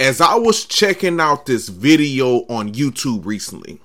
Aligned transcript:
as 0.00 0.22
I 0.22 0.34
was 0.34 0.64
checking 0.64 1.20
out 1.20 1.44
this 1.44 1.68
video 1.68 2.46
on 2.46 2.72
YouTube 2.72 3.26
recently, 3.26 3.80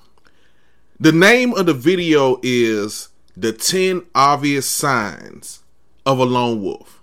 the 0.98 1.12
name 1.12 1.54
of 1.54 1.66
the 1.66 1.74
video 1.74 2.40
is 2.42 3.10
The 3.36 3.52
10 3.52 4.04
Obvious 4.16 4.66
Signs 4.66 5.62
of 6.06 6.20
a 6.20 6.24
Lone 6.24 6.64
Wolf. 6.64 7.02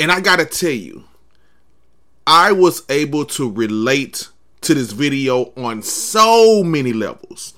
And 0.00 0.10
I 0.10 0.18
gotta 0.18 0.44
tell 0.44 0.72
you, 0.72 1.04
I 2.26 2.50
was 2.50 2.82
able 2.88 3.24
to 3.26 3.48
relate 3.48 4.30
to 4.62 4.74
this 4.74 4.90
video 4.90 5.52
on 5.56 5.82
so 5.82 6.64
many 6.64 6.92
levels. 6.92 7.54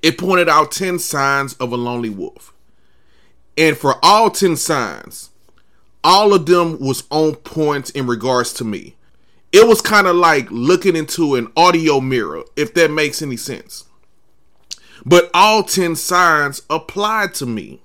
It 0.00 0.16
pointed 0.16 0.48
out 0.48 0.72
10 0.72 0.98
signs 0.98 1.52
of 1.54 1.72
a 1.72 1.76
lonely 1.76 2.10
wolf. 2.10 2.54
And 3.58 3.76
for 3.76 4.02
all 4.02 4.30
10 4.30 4.56
signs, 4.56 5.28
all 6.02 6.32
of 6.32 6.46
them 6.46 6.78
was 6.78 7.04
on 7.10 7.34
point 7.34 7.90
in 7.90 8.06
regards 8.06 8.54
to 8.54 8.64
me. 8.64 8.95
It 9.56 9.66
was 9.66 9.80
kind 9.80 10.06
of 10.06 10.14
like 10.16 10.50
looking 10.50 10.96
into 10.96 11.34
an 11.34 11.50
audio 11.56 11.98
mirror, 11.98 12.44
if 12.56 12.74
that 12.74 12.90
makes 12.90 13.22
any 13.22 13.38
sense. 13.38 13.84
But 15.06 15.30
all 15.32 15.62
10 15.62 15.96
signs 15.96 16.60
applied 16.68 17.32
to 17.36 17.46
me. 17.46 17.80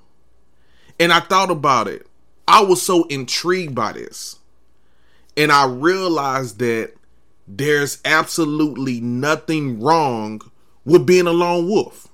And 1.00 1.14
I 1.14 1.22
thought 1.22 1.50
about 1.50 1.88
it. 1.88 2.06
I 2.46 2.62
was 2.62 2.82
so 2.82 3.06
intrigued 3.06 3.74
by 3.74 3.94
this. 3.94 4.40
And 5.38 5.50
I 5.50 5.66
realized 5.66 6.60
that 6.60 6.92
there's 7.48 8.00
absolutely 8.04 9.00
nothing 9.00 9.80
wrong 9.80 10.42
with 10.84 11.06
being 11.06 11.26
a 11.26 11.32
lone 11.32 11.70
wolf. 11.70 12.10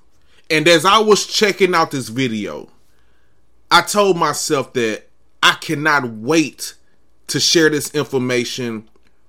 And 0.48 0.68
as 0.68 0.84
I 0.84 0.98
was 0.98 1.26
checking 1.26 1.74
out 1.74 1.90
this 1.90 2.10
video, 2.10 2.68
I 3.72 3.80
told 3.80 4.18
myself 4.18 4.72
that 4.74 5.08
I 5.42 5.54
cannot 5.54 6.08
wait 6.08 6.74
to 7.26 7.40
share 7.40 7.70
this 7.70 7.92
information 7.92 8.88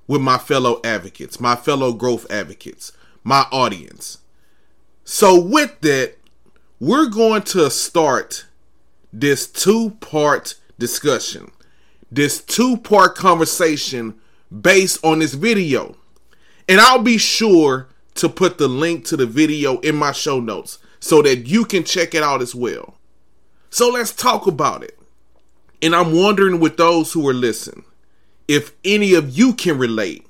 with 0.10 0.22
my 0.22 0.40
fellow 0.40 0.82
advocates, 0.84 1.40
my 1.40 1.56
fellow 1.56 1.94
growth 1.94 2.30
advocates, 2.32 2.92
my 3.24 3.46
audience. 3.52 4.18
So, 5.06 5.40
with 5.40 5.80
that, 5.82 6.16
we're 6.80 7.10
going 7.10 7.44
to 7.44 7.70
start 7.70 8.46
this 9.14 9.46
two 9.46 9.92
part 10.02 10.56
discussion, 10.80 11.52
this 12.12 12.44
two 12.44 12.78
part 12.78 13.16
conversation 13.16 14.16
based 14.50 15.06
on 15.06 15.20
this 15.20 15.36
video. 15.36 15.96
And 16.68 16.82
I'll 16.82 17.04
be 17.04 17.20
sure 17.20 17.88
to 18.16 18.30
put 18.30 18.58
the 18.58 18.68
link 18.68 19.06
to 19.06 19.18
the 19.18 19.28
video 19.28 19.80
in 19.82 19.96
my 19.96 20.12
show 20.12 20.40
notes 20.40 20.80
so 21.00 21.22
that 21.22 21.46
you 21.48 21.66
can 21.66 21.84
check 21.84 22.16
it 22.16 22.24
out 22.24 22.42
as 22.42 22.56
well. 22.56 22.96
So 23.70 23.90
let's 23.90 24.12
talk 24.12 24.48
about 24.48 24.84
it. 24.84 24.98
And 25.84 25.96
I'm 25.96 26.14
wondering 26.14 26.60
with 26.60 26.78
those 26.78 27.14
who 27.14 27.28
are 27.30 27.34
listening, 27.34 27.86
if 28.50 28.74
any 28.84 29.14
of 29.14 29.38
you 29.38 29.54
can 29.54 29.78
relate, 29.78 30.26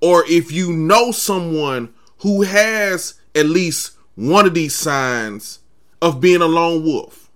or 0.00 0.24
if 0.26 0.50
you 0.50 0.72
know 0.72 1.12
someone 1.12 1.92
who 2.20 2.40
has 2.40 3.20
at 3.34 3.44
least 3.44 3.92
one 4.14 4.46
of 4.46 4.54
these 4.54 4.74
signs 4.74 5.58
of 6.00 6.18
being 6.18 6.40
a 6.40 6.46
lone 6.46 6.82
wolf. 6.82 7.30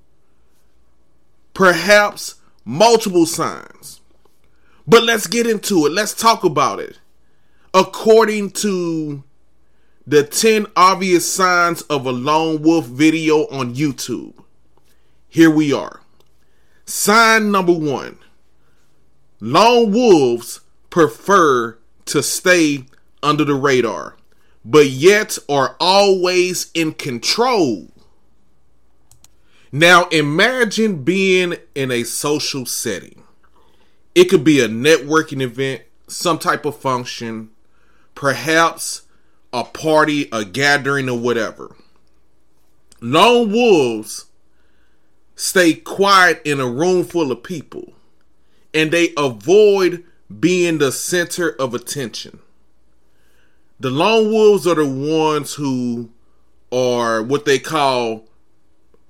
Perhaps 1.53 2.37
multiple 2.65 3.27
signs. 3.27 4.01
But 4.87 5.03
let's 5.05 5.27
get 5.27 5.47
into 5.47 5.85
it. 5.85 5.93
Let's 5.93 6.15
talk 6.15 6.45
about 6.45 6.81
it. 6.81 6.99
According 7.75 8.53
to 8.53 9.23
the 10.07 10.23
10 10.23 10.67
obvious 10.75 11.31
signs 11.31 11.83
of 11.83 12.07
a 12.07 12.11
lone 12.11 12.63
wolf 12.63 12.87
video 12.87 13.47
on 13.49 13.75
YouTube, 13.75 14.33
here 15.29 15.51
we 15.51 15.75
are. 15.75 16.01
Sign 16.87 17.53
number 17.53 17.75
one 17.75 18.19
lone 19.43 19.91
wolves 19.91 20.61
prefer 20.89 21.77
to 22.05 22.23
stay 22.23 22.85
under 23.25 23.45
the 23.45 23.55
radar, 23.55 24.17
but 24.65 24.87
yet 24.87 25.37
are 25.49 25.75
always 25.81 26.71
in 26.75 26.93
control. 26.93 27.89
Now, 29.73 30.05
imagine 30.11 31.03
being 31.03 31.57
in 31.75 31.91
a 31.91 32.05
social 32.05 32.67
setting. 32.67 33.25
It 34.15 34.27
could 34.27 34.45
be 34.45 34.61
a 34.61 34.69
networking 34.69 35.43
event, 35.43 35.83
some 36.07 36.39
type 36.39 36.65
of 36.65 36.77
function, 36.77 37.51
perhaps 38.15 39.03
a 39.53 39.65
party, 39.65 40.29
a 40.31 40.45
gathering, 40.45 41.09
or 41.09 41.19
whatever. 41.19 41.75
Lone 43.01 43.51
wolves 43.51 44.27
stay 45.35 45.75
quiet 45.75 46.41
in 46.45 46.61
a 46.61 46.67
room 46.67 47.03
full 47.03 47.33
of 47.33 47.43
people 47.43 47.95
and 48.75 48.91
they 48.91 49.13
avoid 49.17 50.05
being 50.41 50.79
the 50.79 50.93
center 50.93 51.51
of 51.51 51.75
attention. 51.75 52.41
The 53.81 53.91
lone 53.91 54.31
wolves 54.31 54.67
are 54.67 54.77
the 54.77 54.87
ones 54.87 55.55
who 55.55 56.11
are 56.71 57.23
what 57.23 57.45
they 57.45 57.59
call 57.59 58.25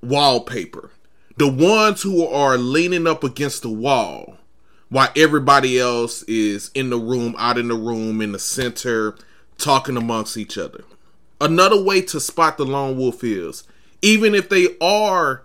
wallpaper. 0.02 0.90
The 1.36 1.48
ones 1.48 2.02
who 2.02 2.26
are 2.26 2.58
leaning 2.58 3.06
up 3.06 3.24
against 3.24 3.62
the 3.62 3.70
wall 3.70 4.38
while 4.88 5.10
everybody 5.16 5.78
else 5.78 6.22
is 6.24 6.70
in 6.74 6.90
the 6.90 6.98
room, 6.98 7.34
out 7.38 7.56
in 7.56 7.68
the 7.68 7.74
room, 7.74 8.20
in 8.20 8.32
the 8.32 8.38
center, 8.38 9.16
talking 9.56 9.96
amongst 9.96 10.36
each 10.36 10.58
other. 10.58 10.84
Another 11.40 11.82
way 11.82 12.02
to 12.02 12.20
spot 12.20 12.56
the 12.56 12.64
lone 12.64 12.96
wolf 12.96 13.24
is 13.24 13.64
even 14.02 14.34
if 14.34 14.48
they 14.48 14.76
are 14.80 15.44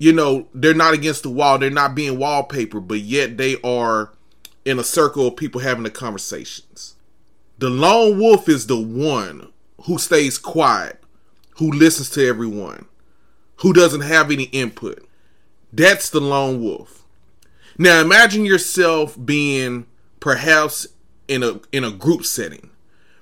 you 0.00 0.14
know, 0.14 0.48
they're 0.54 0.72
not 0.72 0.94
against 0.94 1.24
the 1.24 1.30
wall, 1.30 1.58
they're 1.58 1.68
not 1.68 1.94
being 1.94 2.18
wallpaper, 2.18 2.80
but 2.80 3.00
yet 3.00 3.36
they 3.36 3.60
are 3.60 4.10
in 4.64 4.78
a 4.78 4.84
circle 4.84 5.26
of 5.26 5.36
people 5.36 5.60
having 5.60 5.84
the 5.84 5.90
conversations. 5.90 6.94
The 7.58 7.68
lone 7.68 8.18
wolf 8.18 8.48
is 8.48 8.66
the 8.66 8.80
one 8.80 9.52
who 9.82 9.98
stays 9.98 10.38
quiet, 10.38 10.98
who 11.58 11.70
listens 11.70 12.08
to 12.10 12.26
everyone, 12.26 12.86
who 13.56 13.74
doesn't 13.74 14.00
have 14.00 14.30
any 14.30 14.44
input. 14.44 15.06
That's 15.70 16.08
the 16.08 16.20
lone 16.20 16.62
wolf. 16.62 17.04
Now 17.76 18.00
imagine 18.00 18.46
yourself 18.46 19.18
being 19.22 19.86
perhaps 20.18 20.86
in 21.28 21.42
a 21.42 21.60
in 21.72 21.84
a 21.84 21.90
group 21.90 22.24
setting. 22.24 22.70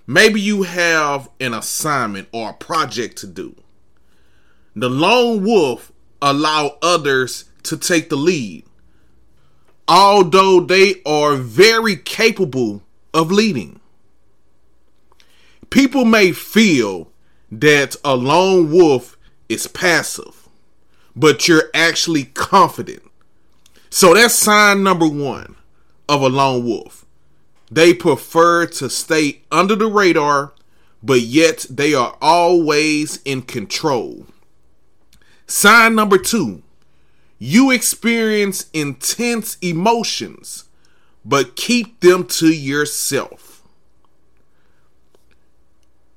Maybe 0.07 0.41
you 0.41 0.63
have 0.63 1.29
an 1.41 1.55
assignment 1.55 2.29
or 2.31 2.51
a 2.51 2.55
project 2.55 3.19
to 3.19 3.27
do. 3.27 3.57
The 4.77 4.89
lone 4.89 5.43
wolf 5.43 5.91
allow 6.21 6.77
others 6.83 7.45
to 7.65 7.77
take 7.77 8.09
the 8.09 8.17
lead. 8.17 8.65
Although 9.87 10.61
they 10.61 11.03
are 11.07 11.37
very 11.37 11.97
capable 11.97 12.83
of 13.15 13.31
leading. 13.31 13.81
People 15.71 16.05
may 16.05 16.33
feel 16.33 17.11
that 17.51 17.97
a 18.05 18.15
lone 18.17 18.71
wolf 18.71 19.17
is 19.49 19.67
passive, 19.67 20.49
but 21.17 21.49
you're 21.49 21.71
actually 21.75 22.25
confident. 22.25 23.03
So 23.91 24.15
that's 24.15 24.35
sign 24.35 24.83
number 24.83 25.07
one 25.07 25.57
of 26.09 26.23
a 26.23 26.29
lone 26.29 26.65
wolf. 26.65 27.07
They 27.71 27.93
prefer 27.93 28.67
to 28.67 28.89
stay 28.89 29.43
under 29.51 29.77
the 29.77 29.87
radar, 29.87 30.53
but 31.03 31.21
yet 31.21 31.67
they 31.69 31.95
are 31.95 32.17
always 32.21 33.21
in 33.25 33.43
control. 33.43 34.27
Sign 35.49 35.95
number 35.95 36.19
two 36.19 36.63
you 37.41 37.71
experience 37.71 38.69
intense 38.73 39.57
emotions, 39.63 40.65
but 41.25 41.57
keep 41.57 42.01
them 42.01 42.25
to 42.25 42.49
yourself. 42.49 43.63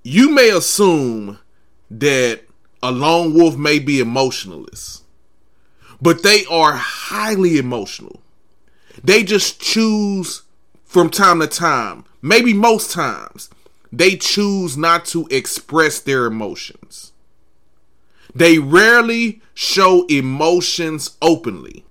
You 0.03 0.31
may 0.31 0.49
assume 0.49 1.37
that 1.91 2.41
a 2.81 2.91
lone 2.91 3.35
wolf 3.35 3.55
may 3.55 3.77
be 3.77 3.99
emotionless, 3.99 5.03
but 6.01 6.23
they 6.23 6.43
are 6.47 6.73
highly 6.73 7.57
emotional. 7.57 8.19
They 9.03 9.23
just 9.23 9.61
choose 9.61 10.41
from 10.83 11.09
time 11.09 11.39
to 11.39 11.47
time, 11.47 12.03
maybe 12.21 12.53
most 12.53 12.91
times, 12.91 13.49
they 13.93 14.15
choose 14.15 14.75
not 14.75 15.05
to 15.05 15.27
express 15.29 15.99
their 15.99 16.25
emotions. 16.25 17.10
They 18.33 18.59
rarely 18.59 19.41
show 19.53 20.05
emotions 20.07 21.17
openly. 21.21 21.85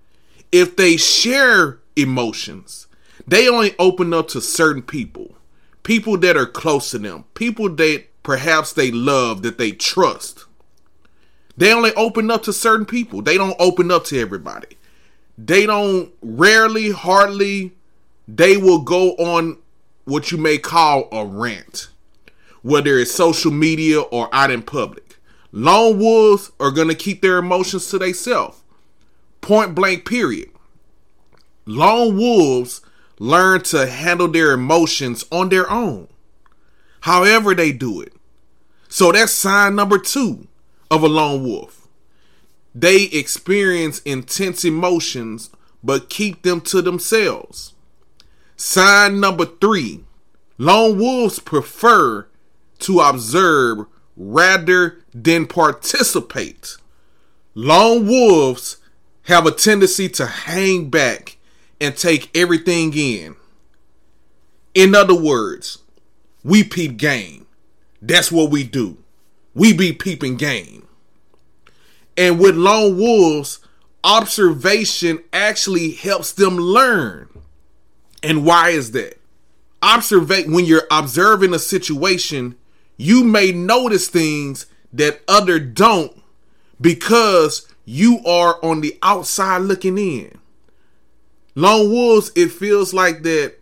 If 0.53 0.77
they 0.77 0.97
share 0.97 1.79
emotions, 1.97 2.87
they 3.27 3.49
only 3.49 3.75
open 3.79 4.13
up 4.13 4.29
to 4.29 4.41
certain 4.41 4.83
people, 4.83 5.35
people 5.83 6.17
that 6.19 6.37
are 6.37 6.47
close 6.47 6.91
to 6.91 6.99
them, 6.99 7.25
people 7.35 7.69
that 7.69 8.05
perhaps 8.23 8.73
they 8.73 8.91
love, 8.91 9.43
that 9.43 9.59
they 9.59 9.73
trust. 9.73 10.47
They 11.57 11.73
only 11.73 11.93
open 11.95 12.31
up 12.31 12.43
to 12.45 12.53
certain 12.53 12.87
people. 12.87 13.23
They 13.23 13.37
don't 13.37 13.57
open 13.59 13.91
up 13.91 14.05
to 14.07 14.19
everybody. 14.19 14.79
They 15.37 15.67
don't 15.67 16.13
rarely, 16.23 16.91
hardly, 16.91 17.73
they 18.27 18.57
will 18.57 18.81
go 18.81 19.13
on 19.13 19.59
what 20.05 20.33
you 20.33 20.39
may 20.39 20.59
call 20.59 21.09
a 21.13 21.25
rant, 21.25 21.89
whether 22.63 22.99
it's 22.99 23.13
social 23.13 23.51
media 23.51 24.01
or 24.01 24.29
out 24.33 24.51
in 24.51 24.63
public. 24.63 25.10
Lone 25.53 25.99
wolves 25.99 26.53
are 26.61 26.71
going 26.71 26.89
to 26.89 26.95
keep 26.95 27.23
their 27.23 27.39
emotions 27.39 27.89
to 27.91 27.99
themselves. 27.99 28.63
Point 29.41 29.75
blank, 29.75 30.05
period. 30.05 30.51
Lone 31.67 32.17
wolves 32.17 32.83
learn 33.19 33.63
to 33.63 33.87
handle 33.87 34.29
their 34.29 34.53
emotions 34.53 35.25
on 35.31 35.49
their 35.49 35.71
own, 35.71 36.09
however 37.03 37.55
they 37.55 37.73
do 37.73 38.01
it. 38.01 38.15
So 38.89 39.13
that's 39.13 39.33
sign 39.33 39.77
number 39.77 39.99
two 39.99 40.49
of 40.91 41.03
a 41.03 41.09
lone 41.09 41.45
wolf. 41.45 41.89
They 42.75 43.05
experience 43.05 44.01
intense 44.01 44.65
emotions 44.65 45.51
but 45.83 46.11
keep 46.11 46.43
them 46.43 46.61
to 46.61 46.83
themselves. 46.83 47.75
Sign 48.57 49.21
number 49.21 49.47
three 49.47 50.05
lone 50.59 50.99
wolves 50.99 51.39
prefer 51.39 52.27
to 52.81 53.01
observe 53.01 53.87
rather 54.21 54.99
than 55.15 55.47
participate. 55.47 56.77
Lone 57.55 58.07
wolves 58.07 58.77
have 59.23 59.47
a 59.47 59.51
tendency 59.51 60.11
to 60.11 60.27
hang 60.27 60.91
back 60.91 61.39
and 61.81 61.97
take 61.97 62.31
everything 62.37 62.93
in. 62.93 63.35
In 64.75 64.95
other 64.95 65.15
words, 65.15 65.79
we 66.45 66.63
peep 66.63 66.99
game. 66.99 67.47
That's 68.03 68.31
what 68.31 68.51
we 68.51 68.63
do. 68.63 68.99
We 69.55 69.73
be 69.73 69.93
peeping 69.93 70.37
game. 70.37 70.87
And 72.17 72.39
with 72.39 72.57
lone 72.57 72.99
wolves, 72.99 73.61
observation 74.05 75.25
actually 75.33 75.93
helps 75.93 76.33
them 76.33 76.57
learn. 76.57 77.29
And 78.23 78.45
why 78.45 78.71
is 78.71 78.93
that? 78.93 79.19
Observe 79.81 80.29
when 80.29 80.67
you're 80.67 80.87
observing 80.91 81.55
a 81.55 81.59
situation, 81.59 82.57
you 83.01 83.25
may 83.25 83.51
notice 83.51 84.09
things 84.09 84.67
that 84.93 85.23
other 85.27 85.59
don't 85.59 86.23
because 86.79 87.67
you 87.87 88.21
are 88.27 88.63
on 88.63 88.83
the 88.83 88.99
outside 89.03 89.63
looking 89.63 89.97
in. 89.97 90.39
Lone 91.55 91.91
wolves, 91.91 92.31
it 92.37 92.51
feels 92.51 92.93
like 92.93 93.23
that 93.23 93.55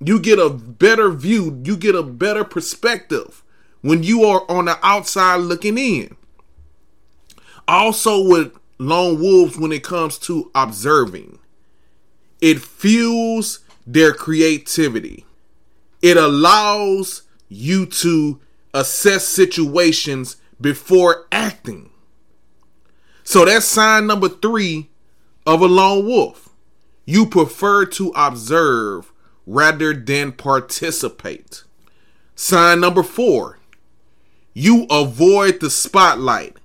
you 0.00 0.18
get 0.18 0.40
a 0.40 0.50
better 0.50 1.12
view, 1.12 1.62
you 1.64 1.76
get 1.76 1.94
a 1.94 2.02
better 2.02 2.42
perspective 2.42 3.44
when 3.80 4.02
you 4.02 4.24
are 4.24 4.42
on 4.50 4.64
the 4.64 4.76
outside 4.84 5.36
looking 5.36 5.78
in. 5.78 6.16
Also, 7.68 8.26
with 8.26 8.52
lone 8.78 9.20
wolves, 9.20 9.56
when 9.56 9.70
it 9.70 9.84
comes 9.84 10.18
to 10.18 10.50
observing, 10.52 11.38
it 12.40 12.60
fuels 12.60 13.60
their 13.86 14.12
creativity. 14.12 15.24
It 16.02 16.16
allows 16.16 17.22
you 17.48 17.86
to 17.86 18.40
assess 18.74 19.26
situations 19.26 20.36
before 20.60 21.26
acting. 21.32 21.90
So 23.24 23.44
that's 23.44 23.66
sign 23.66 24.06
number 24.06 24.28
three 24.28 24.90
of 25.46 25.62
a 25.62 25.66
lone 25.66 26.06
wolf. 26.06 26.50
You 27.04 27.26
prefer 27.26 27.86
to 27.86 28.12
observe 28.14 29.12
rather 29.46 29.94
than 29.94 30.32
participate. 30.32 31.64
Sign 32.34 32.80
number 32.80 33.02
four. 33.02 33.58
You 34.52 34.86
avoid 34.90 35.60
the 35.60 35.70
spotlight 35.70 36.56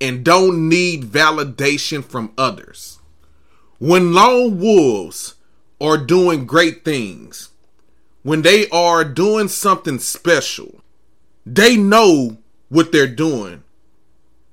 and 0.00 0.24
don't 0.24 0.68
need 0.68 1.04
validation 1.04 2.04
from 2.04 2.32
others. 2.36 2.98
When 3.78 4.12
lone 4.12 4.58
wolves 4.58 5.34
are 5.80 5.96
doing 5.96 6.46
great 6.46 6.84
things, 6.84 7.50
when 8.22 8.42
they 8.42 8.68
are 8.68 9.04
doing 9.04 9.48
something 9.48 9.98
special, 9.98 10.81
they 11.44 11.76
know 11.76 12.38
what 12.68 12.92
they're 12.92 13.06
doing. 13.06 13.62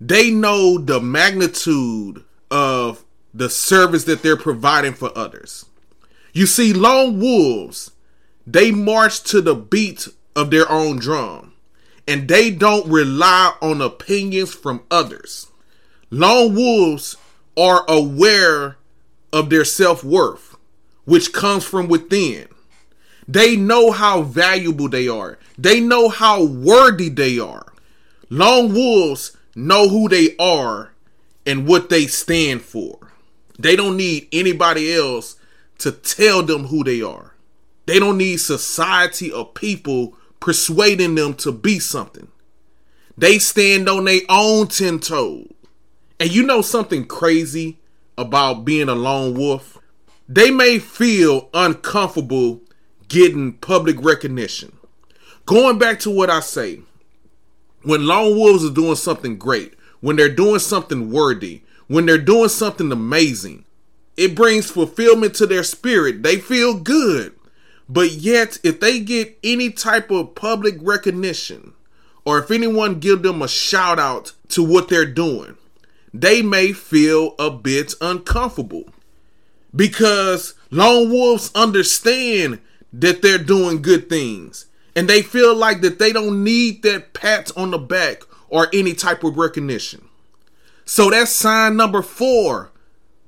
They 0.01 0.31
know 0.31 0.77
the 0.77 0.99
magnitude 0.99 2.23
of 2.49 3.03
the 3.33 3.49
service 3.49 4.05
that 4.05 4.23
they're 4.23 4.37
providing 4.37 4.93
for 4.93 5.15
others. 5.17 5.65
You 6.33 6.45
see, 6.45 6.73
lone 6.73 7.19
wolves, 7.19 7.91
they 8.47 8.71
march 8.71 9.23
to 9.25 9.41
the 9.41 9.55
beat 9.55 10.07
of 10.35 10.51
their 10.51 10.69
own 10.71 10.99
drum 10.99 11.53
and 12.09 12.27
they 12.27 12.49
don't 12.49 12.89
rely 12.89 13.53
on 13.61 13.81
opinions 13.81 14.51
from 14.51 14.81
others. 14.89 15.45
Lone 16.09 16.55
wolves 16.55 17.15
are 17.55 17.85
aware 17.87 18.77
of 19.31 19.51
their 19.51 19.63
self 19.63 20.03
worth, 20.03 20.55
which 21.05 21.31
comes 21.33 21.63
from 21.63 21.87
within. 21.87 22.47
They 23.27 23.55
know 23.55 23.91
how 23.91 24.23
valuable 24.23 24.89
they 24.89 25.07
are. 25.07 25.37
They 25.61 25.81
know 25.81 26.07
how 26.07 26.41
worthy 26.45 27.09
they 27.09 27.37
are. 27.37 27.73
Lone 28.29 28.73
wolves 28.73 29.35
know 29.55 29.89
who 29.89 30.07
they 30.07 30.37
are 30.37 30.93
and 31.45 31.67
what 31.67 31.89
they 31.89 32.07
stand 32.07 32.61
for. 32.61 33.11
They 33.57 33.75
don't 33.75 33.97
need 33.97 34.29
anybody 34.31 34.93
else 34.93 35.35
to 35.79 35.91
tell 35.91 36.43
them 36.43 36.67
who 36.67 36.85
they 36.85 37.01
are. 37.01 37.35
They 37.87 37.99
don't 37.99 38.17
need 38.17 38.37
society 38.37 39.33
or 39.33 39.51
people 39.51 40.15
persuading 40.39 41.15
them 41.15 41.33
to 41.35 41.51
be 41.51 41.77
something. 41.79 42.29
They 43.17 43.37
stand 43.37 43.89
on 43.89 44.05
their 44.05 44.21
own 44.29 44.69
ten 44.69 44.99
toes. 44.99 45.51
And 46.21 46.31
you 46.31 46.43
know 46.43 46.61
something 46.61 47.05
crazy 47.05 47.79
about 48.17 48.63
being 48.63 48.87
a 48.87 48.95
lone 48.95 49.33
wolf? 49.33 49.77
They 50.29 50.51
may 50.51 50.79
feel 50.79 51.49
uncomfortable 51.53 52.61
getting 53.09 53.53
public 53.53 53.97
recognition. 54.01 54.78
Going 55.49 55.79
back 55.79 55.97
to 56.01 56.11
what 56.11 56.29
I 56.29 56.41
say, 56.41 56.81
when 57.81 58.05
lone 58.05 58.37
wolves 58.37 58.63
are 58.63 58.69
doing 58.69 58.95
something 58.95 59.35
great, 59.39 59.73
when 59.99 60.15
they're 60.15 60.29
doing 60.29 60.59
something 60.59 61.09
worthy, 61.09 61.63
when 61.87 62.05
they're 62.05 62.19
doing 62.19 62.49
something 62.49 62.91
amazing, 62.91 63.65
it 64.15 64.35
brings 64.35 64.69
fulfillment 64.69 65.33
to 65.37 65.47
their 65.47 65.63
spirit. 65.63 66.21
They 66.21 66.35
feel 66.35 66.79
good. 66.79 67.33
But 67.89 68.11
yet, 68.11 68.59
if 68.63 68.79
they 68.79 68.99
get 68.99 69.39
any 69.43 69.71
type 69.71 70.11
of 70.11 70.35
public 70.35 70.75
recognition, 70.81 71.73
or 72.25 72.37
if 72.37 72.51
anyone 72.51 72.99
give 72.99 73.23
them 73.23 73.41
a 73.41 73.47
shout 73.47 73.97
out 73.97 74.33
to 74.49 74.63
what 74.63 74.87
they're 74.87 75.03
doing, 75.03 75.57
they 76.13 76.43
may 76.43 76.73
feel 76.73 77.33
a 77.39 77.49
bit 77.49 77.95
uncomfortable. 78.01 78.83
Because 79.75 80.53
lone 80.69 81.09
wolves 81.09 81.49
understand 81.55 82.59
that 82.93 83.23
they're 83.23 83.39
doing 83.39 83.81
good 83.81 84.09
things. 84.09 84.67
And 84.99 85.07
they 85.07 85.21
feel 85.21 85.55
like 85.55 85.79
that 85.79 85.97
they 85.97 86.11
don't 86.11 86.43
need 86.43 86.83
that 86.83 87.13
pat 87.13 87.55
on 87.55 87.71
the 87.71 87.77
back 87.77 88.23
or 88.49 88.67
any 88.73 88.93
type 88.93 89.23
of 89.23 89.37
recognition. 89.37 90.09
So 90.83 91.09
that's 91.09 91.31
sign 91.31 91.77
number 91.77 92.01
four 92.01 92.73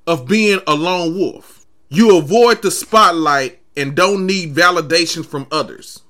of 0.05 0.27
being 0.27 0.59
a 0.67 0.75
lone 0.75 1.17
wolf. 1.17 1.65
You 1.87 2.17
avoid 2.17 2.61
the 2.61 2.71
spotlight 2.71 3.61
and 3.77 3.95
don't 3.95 4.25
need 4.25 4.53
validation 4.53 5.25
from 5.25 5.47
others. 5.49 6.01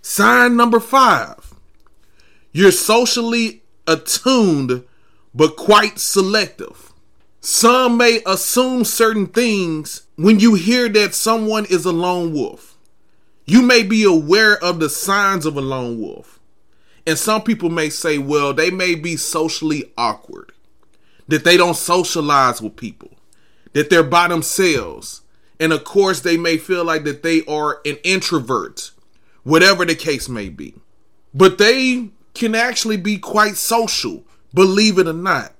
Sign 0.00 0.56
number 0.56 0.80
five. 0.80 1.52
You're 2.50 2.72
socially 2.72 3.62
attuned 3.86 4.84
but 5.34 5.56
quite 5.56 5.98
selective. 5.98 6.94
Some 7.42 7.98
may 7.98 8.22
assume 8.24 8.86
certain 8.86 9.26
things 9.26 10.06
when 10.16 10.40
you 10.40 10.54
hear 10.54 10.88
that 10.88 11.14
someone 11.14 11.66
is 11.66 11.84
a 11.84 11.92
lone 11.92 12.32
wolf. 12.32 12.73
You 13.46 13.62
may 13.62 13.82
be 13.82 14.04
aware 14.04 14.56
of 14.62 14.80
the 14.80 14.88
signs 14.88 15.44
of 15.44 15.56
a 15.56 15.60
lone 15.60 16.00
wolf. 16.00 16.40
And 17.06 17.18
some 17.18 17.42
people 17.42 17.68
may 17.68 17.90
say, 17.90 18.16
well, 18.16 18.54
they 18.54 18.70
may 18.70 18.94
be 18.94 19.16
socially 19.16 19.92
awkward, 19.98 20.52
that 21.28 21.44
they 21.44 21.58
don't 21.58 21.76
socialize 21.76 22.62
with 22.62 22.76
people, 22.76 23.10
that 23.74 23.90
they're 23.90 24.02
by 24.02 24.28
themselves. 24.28 25.20
And 25.60 25.72
of 25.72 25.84
course, 25.84 26.20
they 26.20 26.38
may 26.38 26.56
feel 26.56 26.84
like 26.84 27.04
that 27.04 27.22
they 27.22 27.44
are 27.44 27.80
an 27.84 27.98
introvert, 28.04 28.90
whatever 29.42 29.84
the 29.84 29.94
case 29.94 30.30
may 30.30 30.48
be. 30.48 30.74
But 31.34 31.58
they 31.58 32.08
can 32.32 32.54
actually 32.54 32.96
be 32.96 33.18
quite 33.18 33.56
social, 33.56 34.24
believe 34.54 34.98
it 34.98 35.06
or 35.06 35.12
not. 35.12 35.52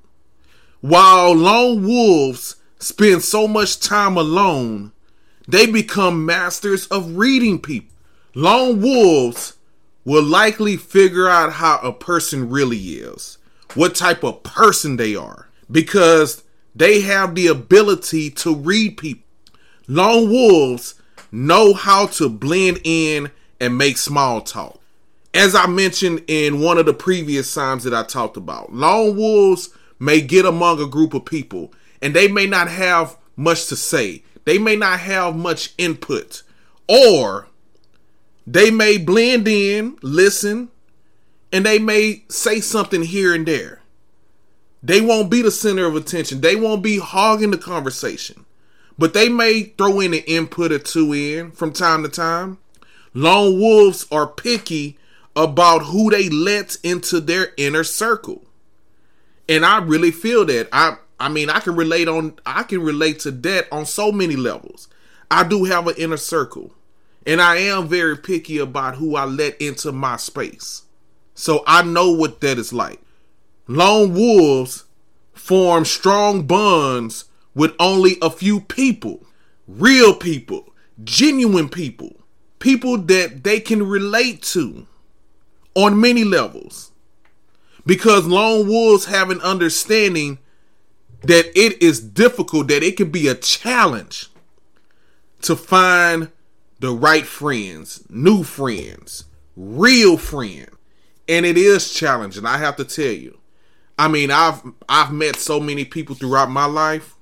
While 0.80 1.34
lone 1.34 1.86
wolves 1.86 2.56
spend 2.78 3.22
so 3.22 3.46
much 3.46 3.80
time 3.80 4.16
alone, 4.16 4.92
they 5.46 5.66
become 5.66 6.24
masters 6.24 6.86
of 6.86 7.16
reading 7.16 7.60
people. 7.60 7.94
Lone 8.34 8.80
wolves 8.80 9.54
will 10.04 10.22
likely 10.22 10.76
figure 10.76 11.28
out 11.28 11.54
how 11.54 11.78
a 11.78 11.92
person 11.92 12.50
really 12.50 12.78
is, 12.78 13.38
what 13.74 13.94
type 13.94 14.24
of 14.24 14.42
person 14.42 14.96
they 14.96 15.14
are, 15.14 15.48
because 15.70 16.42
they 16.74 17.00
have 17.00 17.34
the 17.34 17.46
ability 17.46 18.30
to 18.30 18.54
read 18.54 18.96
people. 18.96 19.24
Lone 19.86 20.30
wolves 20.30 20.94
know 21.30 21.74
how 21.74 22.06
to 22.06 22.28
blend 22.28 22.80
in 22.84 23.30
and 23.60 23.78
make 23.78 23.96
small 23.96 24.40
talk. 24.40 24.80
As 25.32 25.54
I 25.54 25.66
mentioned 25.66 26.22
in 26.28 26.60
one 26.60 26.78
of 26.78 26.86
the 26.86 26.94
previous 26.94 27.50
signs 27.50 27.84
that 27.84 27.94
I 27.94 28.04
talked 28.04 28.36
about, 28.36 28.72
lone 28.72 29.16
wolves 29.16 29.70
may 29.98 30.20
get 30.20 30.44
among 30.44 30.80
a 30.80 30.86
group 30.86 31.12
of 31.14 31.24
people 31.24 31.72
and 32.00 32.14
they 32.14 32.28
may 32.28 32.46
not 32.46 32.68
have 32.68 33.16
much 33.36 33.66
to 33.68 33.76
say. 33.76 34.22
They 34.44 34.58
may 34.58 34.76
not 34.76 35.00
have 35.00 35.36
much 35.36 35.72
input. 35.78 36.42
Or 36.88 37.48
they 38.46 38.70
may 38.70 38.98
blend 38.98 39.48
in, 39.48 39.96
listen, 40.02 40.70
and 41.52 41.64
they 41.64 41.78
may 41.78 42.24
say 42.28 42.60
something 42.60 43.02
here 43.02 43.34
and 43.34 43.46
there. 43.46 43.80
They 44.82 45.00
won't 45.00 45.30
be 45.30 45.40
the 45.40 45.50
center 45.50 45.86
of 45.86 45.96
attention. 45.96 46.40
They 46.42 46.56
won't 46.56 46.82
be 46.82 46.98
hogging 46.98 47.52
the 47.52 47.58
conversation. 47.58 48.44
but 48.98 49.14
they 49.14 49.28
may 49.28 49.64
throw 49.76 50.00
in 50.00 50.14
an 50.14 50.20
input 50.26 50.72
or 50.72 50.78
two 50.78 51.12
in 51.12 51.50
from 51.50 51.72
time 51.72 52.02
to 52.02 52.08
time. 52.08 52.58
Lone 53.12 53.58
wolves 53.58 54.06
are 54.10 54.26
picky 54.26 54.98
about 55.36 55.86
who 55.86 56.10
they 56.10 56.28
let 56.28 56.76
into 56.82 57.20
their 57.20 57.48
inner 57.56 57.84
circle. 57.84 58.44
And 59.48 59.64
I 59.64 59.78
really 59.78 60.10
feel 60.10 60.44
that. 60.46 60.68
I 60.72 60.96
I 61.18 61.28
mean, 61.28 61.50
I 61.50 61.60
can 61.60 61.76
relate 61.76 62.08
on 62.08 62.38
I 62.44 62.64
can 62.64 62.82
relate 62.82 63.20
to 63.20 63.30
that 63.30 63.66
on 63.72 63.86
so 63.86 64.12
many 64.12 64.36
levels. 64.36 64.88
I 65.30 65.44
do 65.44 65.64
have 65.64 65.86
an 65.86 65.94
inner 65.96 66.16
circle. 66.16 66.72
And 67.26 67.40
I 67.40 67.56
am 67.56 67.88
very 67.88 68.16
picky 68.16 68.58
about 68.58 68.96
who 68.96 69.16
I 69.16 69.24
let 69.24 69.60
into 69.60 69.92
my 69.92 70.16
space. 70.16 70.82
So 71.34 71.64
I 71.66 71.82
know 71.82 72.10
what 72.12 72.40
that 72.42 72.58
is 72.58 72.72
like. 72.72 73.00
Lone 73.66 74.12
wolves 74.12 74.84
form 75.32 75.84
strong 75.84 76.46
bonds 76.46 77.24
with 77.54 77.72
only 77.78 78.16
a 78.20 78.28
few 78.30 78.60
people, 78.60 79.24
real 79.66 80.14
people, 80.14 80.74
genuine 81.02 81.68
people, 81.68 82.14
people 82.58 82.98
that 82.98 83.42
they 83.42 83.58
can 83.58 83.86
relate 83.86 84.42
to 84.42 84.86
on 85.74 86.00
many 86.00 86.24
levels. 86.24 86.92
Because 87.86 88.26
lone 88.26 88.68
wolves 88.68 89.06
have 89.06 89.30
an 89.30 89.40
understanding 89.40 90.38
that 91.26 91.46
it 91.58 91.82
is 91.82 92.00
difficult, 92.00 92.68
that 92.68 92.82
it 92.82 92.96
can 92.96 93.10
be 93.10 93.28
a 93.28 93.34
challenge 93.34 94.28
to 95.42 95.56
find 95.56 96.30
the 96.80 96.90
right 96.92 97.26
friends, 97.26 98.04
new 98.08 98.42
friends, 98.42 99.24
real 99.56 100.16
friends. 100.16 100.70
And 101.28 101.46
it 101.46 101.56
is 101.56 101.92
challenging, 101.92 102.44
I 102.44 102.58
have 102.58 102.76
to 102.76 102.84
tell 102.84 103.06
you. 103.06 103.38
I 103.98 104.08
mean, 104.08 104.30
I've 104.30 104.62
I've 104.88 105.12
met 105.12 105.36
so 105.36 105.60
many 105.60 105.84
people 105.84 106.14
throughout 106.14 106.50
my 106.50 106.66
life, 106.66 107.14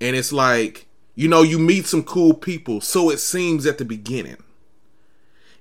and 0.00 0.14
it's 0.14 0.32
like, 0.32 0.86
you 1.14 1.28
know, 1.28 1.42
you 1.42 1.58
meet 1.58 1.86
some 1.86 2.02
cool 2.02 2.34
people, 2.34 2.80
so 2.80 3.10
it 3.10 3.18
seems 3.18 3.66
at 3.66 3.78
the 3.78 3.84
beginning. 3.84 4.36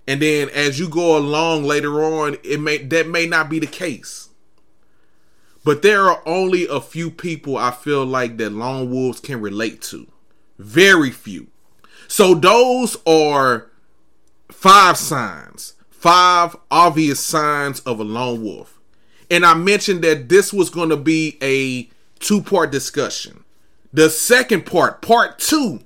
And 0.08 0.22
then 0.22 0.50
as 0.50 0.80
you 0.80 0.90
go 0.90 1.18
along 1.18 1.64
later 1.64 2.04
on, 2.04 2.38
it 2.44 2.60
may 2.60 2.78
that 2.78 3.08
may 3.08 3.26
not 3.26 3.50
be 3.50 3.60
the 3.60 3.68
case. 3.68 4.30
But 5.64 5.82
there 5.82 6.04
are 6.10 6.22
only 6.26 6.68
a 6.68 6.82
few 6.82 7.10
people 7.10 7.58
I 7.58 7.72
feel 7.72 8.06
like 8.06 8.38
that 8.38 8.52
lone 8.52 8.92
wolves 8.92 9.20
can 9.20 9.40
relate 9.40 9.82
to. 9.84 10.08
Very 10.60 11.10
few. 11.10 11.48
So 12.08 12.36
those 12.36 12.98
are 13.06 13.70
five 14.52 14.98
signs, 14.98 15.74
five 15.90 16.56
obvious 16.70 17.20
signs 17.20 17.80
of 17.82 18.00
a 18.00 18.04
lone 18.04 18.44
wolf. 18.44 18.80
And 19.32 19.46
I 19.46 19.54
mentioned 19.54 20.04
that 20.04 20.30
this 20.30 20.54
was 20.54 20.70
going 20.70 20.90
to 20.90 20.98
be 20.98 21.38
a 21.42 21.90
two 22.20 22.42
part 22.42 22.72
discussion. 22.72 23.44
The 23.94 24.10
second 24.10 24.66
part, 24.66 25.02
part 25.02 25.40
two, 25.40 25.80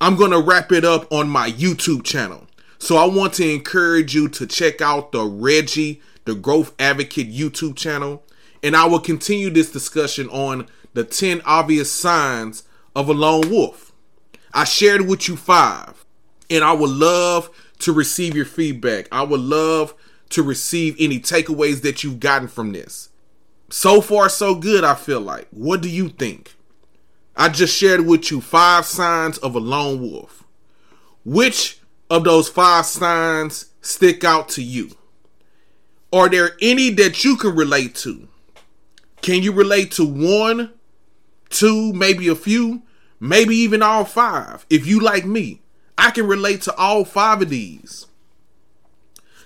I'm 0.00 0.16
going 0.16 0.32
to 0.32 0.40
wrap 0.40 0.72
it 0.72 0.84
up 0.84 1.10
on 1.12 1.28
my 1.28 1.50
YouTube 1.50 2.02
channel. 2.02 2.48
So 2.78 2.96
I 2.96 3.04
want 3.04 3.34
to 3.34 3.48
encourage 3.48 4.14
you 4.14 4.28
to 4.30 4.46
check 4.46 4.80
out 4.80 5.12
the 5.12 5.22
Reggie, 5.22 6.02
the 6.24 6.34
Growth 6.34 6.74
Advocate 6.80 7.32
YouTube 7.32 7.76
channel. 7.76 8.24
And 8.62 8.76
I 8.76 8.86
will 8.86 9.00
continue 9.00 9.50
this 9.50 9.72
discussion 9.72 10.28
on 10.28 10.68
the 10.94 11.04
10 11.04 11.42
obvious 11.44 11.90
signs 11.90 12.64
of 12.94 13.08
a 13.08 13.12
lone 13.12 13.50
wolf. 13.50 13.92
I 14.54 14.64
shared 14.64 15.06
with 15.08 15.28
you 15.28 15.36
five, 15.36 16.04
and 16.50 16.62
I 16.62 16.72
would 16.72 16.90
love 16.90 17.50
to 17.80 17.92
receive 17.92 18.36
your 18.36 18.44
feedback. 18.44 19.08
I 19.10 19.22
would 19.22 19.40
love 19.40 19.94
to 20.30 20.42
receive 20.42 20.96
any 20.98 21.18
takeaways 21.18 21.82
that 21.82 22.04
you've 22.04 22.20
gotten 22.20 22.48
from 22.48 22.72
this. 22.72 23.08
So 23.70 24.00
far, 24.00 24.28
so 24.28 24.54
good, 24.54 24.84
I 24.84 24.94
feel 24.94 25.20
like. 25.20 25.48
What 25.50 25.80
do 25.80 25.88
you 25.88 26.08
think? 26.10 26.54
I 27.34 27.48
just 27.48 27.74
shared 27.74 28.06
with 28.06 28.30
you 28.30 28.40
five 28.40 28.84
signs 28.84 29.38
of 29.38 29.54
a 29.54 29.58
lone 29.58 30.00
wolf. 30.02 30.44
Which 31.24 31.80
of 32.10 32.24
those 32.24 32.48
five 32.48 32.84
signs 32.84 33.66
stick 33.80 34.24
out 34.24 34.50
to 34.50 34.62
you? 34.62 34.90
Are 36.12 36.28
there 36.28 36.56
any 36.60 36.90
that 36.90 37.24
you 37.24 37.36
can 37.36 37.56
relate 37.56 37.94
to? 37.96 38.28
Can 39.22 39.42
you 39.42 39.52
relate 39.52 39.92
to 39.92 40.04
one, 40.04 40.72
two, 41.48 41.92
maybe 41.92 42.28
a 42.28 42.34
few? 42.34 42.82
maybe 43.22 43.54
even 43.54 43.82
all 43.82 44.04
five. 44.04 44.66
If 44.68 44.86
you 44.86 44.98
like 44.98 45.24
me, 45.24 45.62
I 45.96 46.10
can 46.10 46.26
relate 46.26 46.60
to 46.62 46.74
all 46.74 47.04
five 47.04 47.40
of 47.40 47.48
these. 47.48 48.06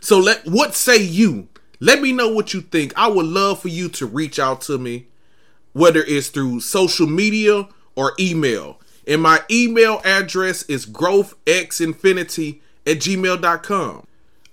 So 0.01 0.19
let 0.19 0.47
what 0.47 0.75
say 0.75 0.97
you? 0.97 1.49
Let 1.79 2.01
me 2.01 2.11
know 2.11 2.29
what 2.29 2.55
you 2.55 2.63
think. 2.63 2.95
I 2.97 3.09
would 3.09 3.27
love 3.27 3.61
for 3.61 3.69
you 3.69 3.91
to 3.91 4.07
reach 4.07 4.39
out 4.39 4.63
to 4.63 4.79
me, 4.79 5.09
whether 5.75 6.03
it's 6.03 6.29
through 6.29 6.61
social 6.61 7.07
media 7.07 7.69
or 7.95 8.15
email. 8.19 8.81
And 9.07 9.21
my 9.21 9.41
email 9.51 10.01
address 10.05 10.63
is 10.65 10.87
growthxinfinity 10.87 12.61
at 12.87 12.97
gmail.com. 12.97 14.07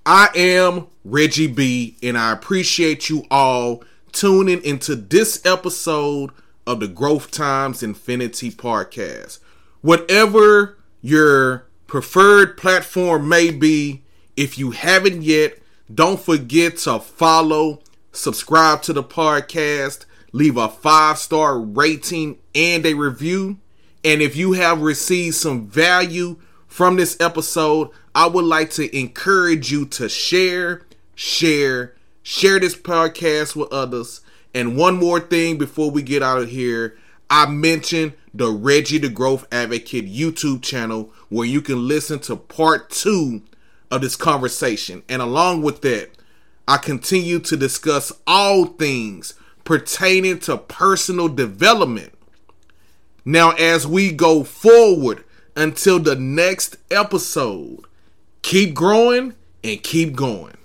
I 0.05 0.27
am 0.35 0.87
Reggie 1.05 1.47
B, 1.47 1.95
and 2.03 2.17
I 2.17 2.33
appreciate 2.33 3.09
you 3.09 3.25
all 3.31 3.83
tuning 4.13 4.63
into 4.63 4.95
this 4.95 5.43
episode 5.45 6.31
of 6.65 6.79
the 6.79 6.87
Growth 6.87 7.31
Times 7.31 7.83
Infinity 7.83 8.51
podcast. 8.51 9.39
Whatever 9.81 10.77
your 11.01 11.65
preferred 11.87 12.55
platform 12.55 13.27
may 13.27 13.49
be, 13.49 14.03
if 14.37 14.57
you 14.57 14.71
haven't 14.71 15.23
yet, 15.23 15.57
don't 15.93 16.19
forget 16.19 16.77
to 16.77 16.99
follow, 16.99 17.81
subscribe 18.11 18.81
to 18.83 18.93
the 18.93 19.03
podcast, 19.03 20.05
leave 20.31 20.57
a 20.57 20.69
five 20.69 21.17
star 21.17 21.59
rating 21.59 22.37
and 22.55 22.85
a 22.85 22.93
review. 22.93 23.57
And 24.05 24.21
if 24.21 24.35
you 24.35 24.53
have 24.53 24.81
received 24.81 25.35
some 25.35 25.67
value 25.67 26.37
from 26.67 26.95
this 26.95 27.17
episode, 27.19 27.89
I 28.15 28.27
would 28.27 28.45
like 28.45 28.69
to 28.71 28.95
encourage 28.97 29.71
you 29.71 29.85
to 29.87 30.07
share, 30.07 30.85
share, 31.15 31.95
share 32.23 32.59
this 32.59 32.75
podcast 32.75 33.55
with 33.55 33.71
others 33.71 34.21
and 34.53 34.77
one 34.77 34.95
more 34.95 35.19
thing 35.19 35.57
before 35.57 35.91
we 35.91 36.01
get 36.01 36.23
out 36.23 36.39
of 36.39 36.49
here. 36.49 36.97
I 37.29 37.47
mentioned 37.47 38.13
the 38.33 38.49
Reggie 38.49 38.97
the 38.97 39.09
Growth 39.09 39.45
Advocate 39.51 40.11
YouTube 40.11 40.61
channel 40.61 41.11
where 41.29 41.47
you 41.47 41.61
can 41.61 41.87
listen 41.87 42.19
to 42.19 42.35
part 42.35 42.89
two 42.89 43.41
of 43.91 44.01
this 44.01 44.15
conversation. 44.15 45.03
And 45.09 45.21
along 45.21 45.61
with 45.61 45.81
that, 45.81 46.11
I 46.67 46.77
continue 46.77 47.39
to 47.39 47.57
discuss 47.57 48.11
all 48.25 48.65
things 48.65 49.33
pertaining 49.63 50.39
to 50.39 50.57
personal 50.57 51.27
development. 51.27 52.13
Now, 53.25 53.51
as 53.51 53.87
we 53.87 54.11
go 54.11 54.43
forward 54.43 55.23
until 55.55 55.99
the 55.99 56.15
next 56.15 56.77
episode, 56.91 57.85
keep 58.41 58.73
growing 58.73 59.33
and 59.63 59.81
keep 59.81 60.15
going. 60.15 60.55